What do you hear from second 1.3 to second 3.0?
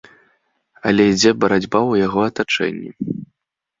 барацьба ў яго атачэнні.